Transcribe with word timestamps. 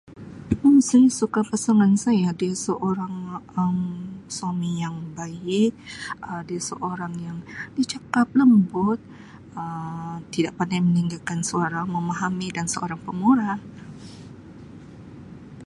Saya 0.89 1.09
suka 1.19 1.39
pasangan 1.51 1.93
saya 2.05 2.29
dia 2.41 2.53
seorang 2.65 3.13
Um 3.59 3.77
suami 4.37 4.71
yang 4.83 4.97
baik 5.19 5.71
Um 6.25 6.41
dia 6.49 6.59
seorang 6.69 7.13
yang 7.27 7.37
dia 7.75 7.85
cakap 7.93 8.27
lembut 8.39 8.99
Um 9.61 10.15
tidak 10.33 10.53
pandai 10.57 10.79
meninggikan 10.87 11.39
suara 11.49 11.81
memahami 11.95 12.47
dan 12.57 12.65
seorang 12.73 12.99
pemurah. 13.07 13.57